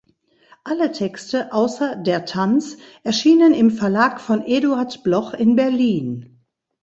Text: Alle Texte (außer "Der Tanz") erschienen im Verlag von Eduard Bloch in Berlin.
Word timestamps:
Alle 0.63 0.93
Texte 0.93 1.53
(außer 1.53 1.95
"Der 1.95 2.25
Tanz") 2.25 2.77
erschienen 3.03 3.53
im 3.53 3.69
Verlag 3.69 4.19
von 4.19 4.41
Eduard 4.41 5.03
Bloch 5.03 5.35
in 5.35 5.55
Berlin. 5.55 6.39